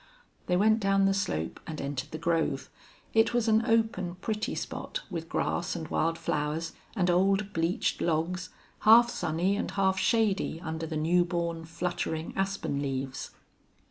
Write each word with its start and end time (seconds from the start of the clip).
They 0.47 0.57
went 0.57 0.79
down 0.79 1.05
the 1.05 1.13
slope 1.13 1.59
and 1.67 1.79
entered 1.79 2.09
the 2.09 2.17
grove. 2.17 2.71
It 3.13 3.35
was 3.35 3.47
an 3.47 3.63
open, 3.67 4.15
pretty 4.15 4.55
spot, 4.55 5.01
with 5.11 5.29
grass 5.29 5.75
and 5.75 5.89
wild 5.89 6.17
flowers, 6.17 6.71
and 6.95 7.07
old, 7.07 7.53
bleached 7.53 8.01
logs, 8.01 8.49
half 8.79 9.11
sunny 9.11 9.55
and 9.55 9.69
half 9.69 9.99
shady 9.99 10.59
under 10.59 10.87
the 10.87 10.97
new 10.97 11.23
born, 11.23 11.65
fluttering 11.65 12.33
aspen 12.35 12.81
leaves. 12.81 13.29